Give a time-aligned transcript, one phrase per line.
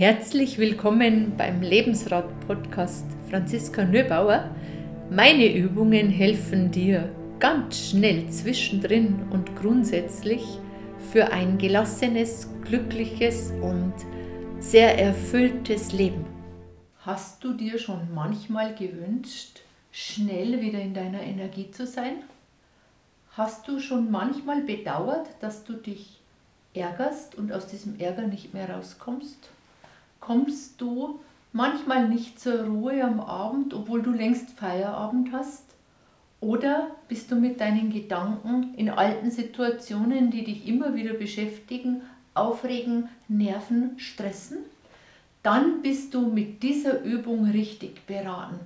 [0.00, 4.48] Herzlich willkommen beim Lebensrat-Podcast Franziska Nöbauer.
[5.10, 10.42] Meine Übungen helfen dir ganz schnell zwischendrin und grundsätzlich
[11.12, 13.92] für ein gelassenes, glückliches und
[14.58, 16.24] sehr erfülltes Leben.
[17.00, 19.60] Hast du dir schon manchmal gewünscht,
[19.92, 22.22] schnell wieder in deiner Energie zu sein?
[23.32, 26.20] Hast du schon manchmal bedauert, dass du dich
[26.72, 29.50] ärgerst und aus diesem Ärger nicht mehr rauskommst?
[30.20, 31.20] Kommst du
[31.52, 35.64] manchmal nicht zur Ruhe am Abend, obwohl du längst Feierabend hast?
[36.40, 42.02] Oder bist du mit deinen Gedanken in alten Situationen, die dich immer wieder beschäftigen,
[42.34, 44.58] aufregen, nerven, stressen?
[45.42, 48.60] Dann bist du mit dieser Übung richtig beraten.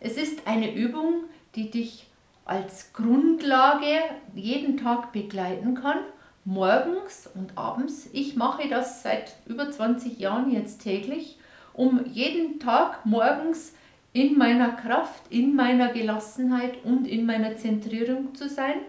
[0.00, 1.24] Es ist eine Übung,
[1.54, 2.06] die dich
[2.44, 4.00] als Grundlage
[4.34, 5.98] jeden Tag begleiten kann
[6.44, 8.08] morgens und abends.
[8.12, 11.38] Ich mache das seit über 20 Jahren jetzt täglich,
[11.72, 13.74] um jeden Tag morgens
[14.12, 18.80] in meiner Kraft, in meiner Gelassenheit und in meiner Zentrierung zu sein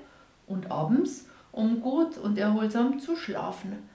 [0.48, 3.90] und abends, um gut und erholsam zu schlafen.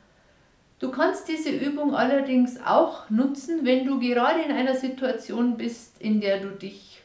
[0.78, 6.20] Du kannst diese Übung allerdings auch nutzen, wenn du gerade in einer Situation bist, in
[6.20, 7.02] der du dich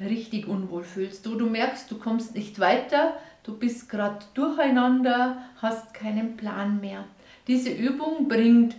[0.00, 5.94] richtig unwohl fühlst, wo du merkst, du kommst nicht weiter, du bist gerade durcheinander, hast
[5.94, 7.04] keinen Plan mehr.
[7.46, 8.76] Diese Übung bringt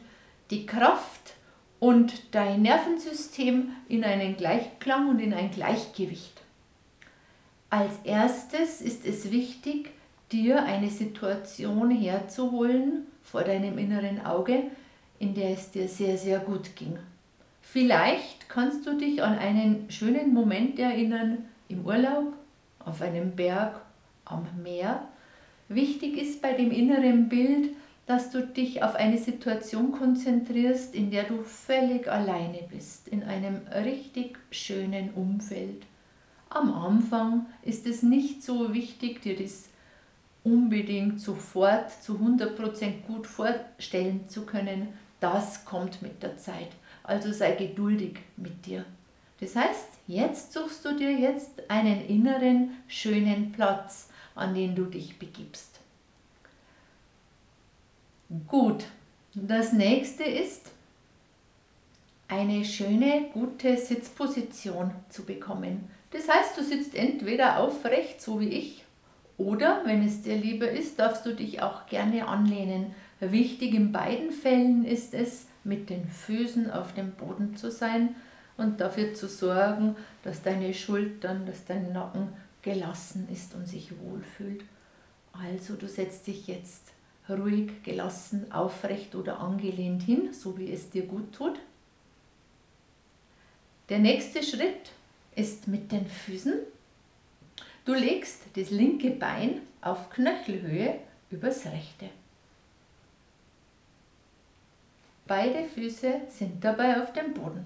[0.49, 1.33] die Kraft
[1.79, 6.41] und dein Nervensystem in einen Gleichklang und in ein Gleichgewicht.
[7.69, 9.91] Als erstes ist es wichtig,
[10.31, 14.63] dir eine Situation herzuholen vor deinem inneren Auge,
[15.19, 16.97] in der es dir sehr, sehr gut ging.
[17.71, 22.33] Vielleicht kannst du dich an einen schönen Moment erinnern im Urlaub,
[22.79, 23.81] auf einem Berg
[24.23, 25.07] am Meer.
[25.67, 27.71] Wichtig ist bei dem inneren Bild,
[28.05, 33.61] dass du dich auf eine Situation konzentrierst, in der du völlig alleine bist, in einem
[33.83, 35.83] richtig schönen Umfeld.
[36.49, 39.69] Am Anfang ist es nicht so wichtig, dir das
[40.43, 44.89] unbedingt sofort zu 100% gut vorstellen zu können.
[45.19, 46.69] Das kommt mit der Zeit.
[47.05, 48.85] Also sei geduldig mit dir.
[49.39, 55.19] Das heißt, jetzt suchst du dir jetzt einen inneren schönen Platz, an den du dich
[55.19, 55.79] begibst.
[58.47, 58.85] Gut,
[59.35, 60.71] das nächste ist,
[62.27, 65.89] eine schöne, gute Sitzposition zu bekommen.
[66.09, 68.83] Das heißt, du sitzt entweder aufrecht, so wie ich,
[69.37, 72.95] oder, wenn es dir lieber ist, darfst du dich auch gerne anlehnen.
[73.19, 78.15] Wichtig in beiden Fällen ist es, mit den Füßen auf dem Boden zu sein
[78.57, 82.29] und dafür zu sorgen, dass deine Schultern, dass dein Nacken
[82.61, 84.63] gelassen ist und sich wohlfühlt.
[85.33, 86.91] Also du setzt dich jetzt
[87.29, 91.59] ruhig, gelassen, aufrecht oder angelehnt hin, so wie es dir gut tut.
[93.89, 94.91] Der nächste Schritt
[95.35, 96.53] ist mit den Füßen.
[97.83, 100.99] Du legst das linke Bein auf Knöchelhöhe
[101.29, 102.09] übers rechte.
[105.27, 107.65] Beide Füße sind dabei auf dem Boden.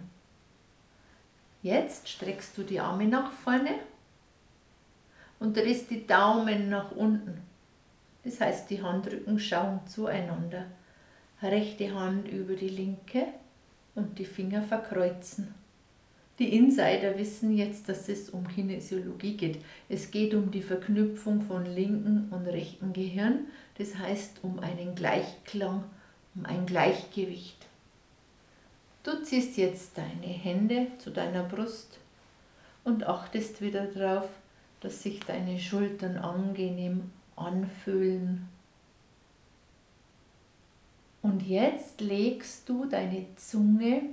[1.61, 3.75] Jetzt streckst du die Arme nach vorne
[5.39, 7.41] und drehst die Daumen nach unten.
[8.23, 10.67] Das heißt, die Handrücken schauen zueinander.
[11.41, 13.25] Rechte Hand über die linke
[13.95, 15.53] und die Finger verkreuzen.
[16.39, 19.59] Die Insider wissen jetzt, dass es um Kinesiologie geht.
[19.89, 23.47] Es geht um die Verknüpfung von linken und rechten Gehirn,
[23.77, 25.83] das heißt um einen Gleichklang,
[26.45, 27.67] ein Gleichgewicht.
[29.03, 31.99] Du ziehst jetzt deine Hände zu deiner Brust
[32.83, 34.29] und achtest wieder darauf,
[34.81, 38.47] dass sich deine Schultern angenehm anfühlen.
[41.21, 44.03] Und jetzt legst du deine Zunge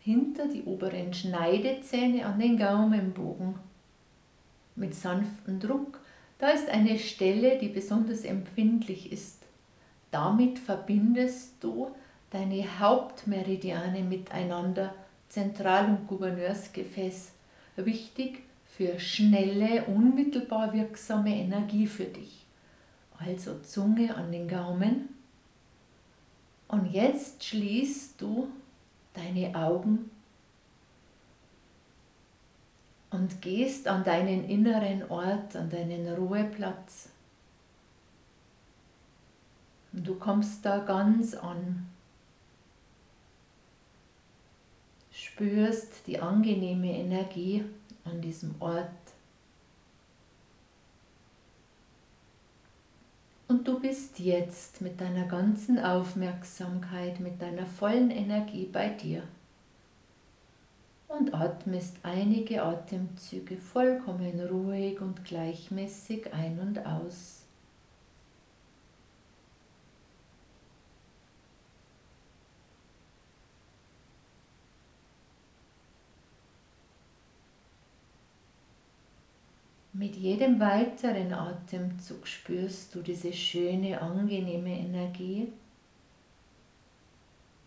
[0.00, 3.54] hinter die oberen Schneidezähne an den Gaumenbogen.
[4.74, 6.00] Mit sanftem Druck,
[6.38, 9.41] da ist eine Stelle, die besonders empfindlich ist.
[10.12, 11.90] Damit verbindest du
[12.30, 14.94] deine Hauptmeridiane miteinander,
[15.28, 17.32] Zentral- und Gouverneursgefäß.
[17.76, 22.44] Wichtig für schnelle, unmittelbar wirksame Energie für dich.
[23.18, 25.08] Also Zunge an den Gaumen.
[26.68, 28.48] Und jetzt schließt du
[29.14, 30.10] deine Augen
[33.10, 37.11] und gehst an deinen inneren Ort, an deinen Ruheplatz.
[39.92, 41.86] Und du kommst da ganz an.
[45.10, 47.64] Spürst die angenehme Energie
[48.04, 48.88] an diesem Ort.
[53.48, 59.24] Und du bist jetzt mit deiner ganzen Aufmerksamkeit, mit deiner vollen Energie bei dir.
[61.06, 67.41] Und atmest einige Atemzüge vollkommen ruhig und gleichmäßig ein und aus.
[80.02, 85.46] Mit jedem weiteren Atemzug spürst du diese schöne, angenehme Energie.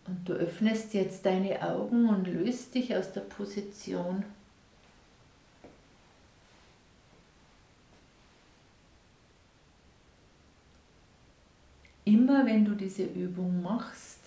[0.06, 4.22] Und du öffnest jetzt deine Augen und löst dich aus der Position.
[12.04, 14.20] Immer wenn du diese Übung machst,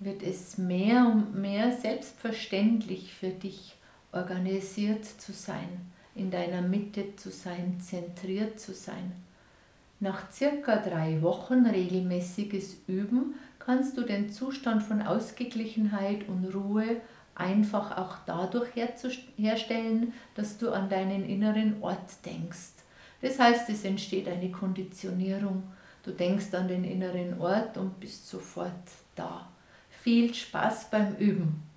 [0.00, 3.74] wird es mehr und mehr selbstverständlich für dich
[4.12, 9.12] organisiert zu sein in deiner Mitte zu sein, zentriert zu sein.
[10.00, 17.00] Nach circa drei Wochen regelmäßiges Üben kannst du den Zustand von Ausgeglichenheit und Ruhe
[17.34, 18.70] einfach auch dadurch
[19.36, 22.74] herstellen, dass du an deinen inneren Ort denkst.
[23.20, 25.62] Das heißt, es entsteht eine Konditionierung.
[26.04, 28.72] Du denkst an den inneren Ort und bist sofort
[29.14, 29.48] da.
[29.90, 31.67] Viel Spaß beim Üben.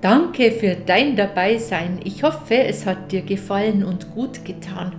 [0.00, 2.00] Danke für dein Dabeisein.
[2.04, 4.92] Ich hoffe, es hat dir gefallen und gut getan.